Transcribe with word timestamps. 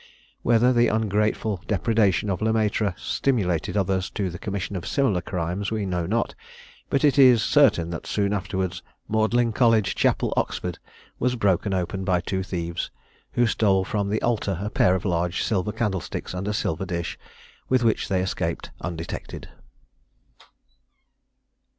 Whether 0.41 0.73
the 0.73 0.87
ungrateful 0.87 1.61
depredation 1.67 2.31
of 2.31 2.41
Le 2.41 2.51
Maitre 2.51 2.95
stimulated 2.97 3.77
others 3.77 4.09
to 4.09 4.31
the 4.31 4.39
commission 4.39 4.75
of 4.75 4.87
similar 4.87 5.21
crimes 5.21 5.69
we 5.69 5.85
know 5.85 6.07
not, 6.07 6.33
but 6.89 7.03
it 7.03 7.19
is 7.19 7.43
certain 7.43 7.91
that 7.91 8.07
soon 8.07 8.33
afterwards 8.33 8.81
Magdalen 9.07 9.53
College 9.53 9.93
Chapel, 9.93 10.33
Oxford, 10.35 10.79
was 11.19 11.35
broken 11.35 11.71
open 11.71 12.03
by 12.03 12.19
two 12.19 12.41
thieves, 12.41 12.89
who 13.33 13.45
stole 13.45 13.85
from 13.85 14.09
the 14.09 14.23
altar 14.23 14.57
a 14.63 14.71
pair 14.71 14.95
of 14.95 15.05
large 15.05 15.43
silver 15.43 15.71
candlesticks 15.71 16.33
and 16.33 16.47
a 16.47 16.51
silver 16.55 16.87
dish, 16.87 17.19
with 17.69 17.83
which 17.83 18.07
they 18.07 18.23
escaped 18.23 18.71
undetected. 18.81 19.49